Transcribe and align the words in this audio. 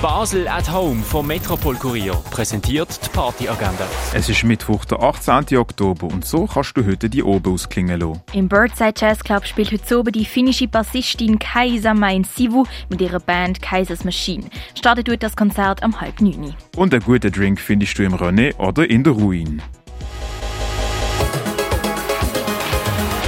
Basel 0.00 0.46
at 0.46 0.72
Home 0.72 1.02
vom 1.02 1.26
Metropol 1.26 1.74
Kurier 1.74 2.14
präsentiert 2.30 3.00
die 3.04 3.08
Partyagenda. 3.08 3.84
Es 4.14 4.28
ist 4.28 4.44
Mittwoch, 4.44 4.84
der 4.84 5.02
18. 5.02 5.58
Oktober 5.58 6.06
und 6.06 6.24
so 6.24 6.46
kannst 6.46 6.76
du 6.76 6.86
heute 6.86 7.10
die 7.10 7.24
Oben 7.24 7.52
ausklingen 7.52 7.98
lassen. 7.98 8.22
Im 8.32 8.48
Birdside 8.48 8.94
Jazz 8.96 9.24
Club 9.24 9.44
spielt 9.44 9.72
heute 9.72 9.98
oben 9.98 10.12
die 10.12 10.24
finnische 10.24 10.68
Bassistin 10.68 11.40
Kaisa 11.40 11.94
Main 11.94 12.22
Sivu 12.22 12.64
mit 12.88 13.00
ihrer 13.00 13.18
Band 13.18 13.60
Kaisers 13.60 14.04
Machine. 14.04 14.44
Startet 14.76 15.08
wird 15.08 15.24
das 15.24 15.34
Konzert 15.34 15.82
am 15.82 16.00
halb 16.00 16.20
neun. 16.20 16.54
Und 16.76 16.94
einen 16.94 17.02
guten 17.02 17.32
Drink 17.32 17.58
findest 17.58 17.98
du 17.98 18.04
im 18.04 18.14
René 18.14 18.56
oder 18.58 18.88
in 18.88 19.02
der 19.02 19.14
Ruin. 19.14 19.60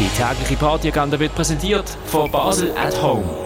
Die 0.00 0.08
tägliche 0.20 0.56
Partyagenda 0.56 1.20
wird 1.20 1.32
präsentiert 1.32 1.96
von 2.06 2.28
Basel 2.28 2.72
at 2.76 3.00
Home. 3.00 3.45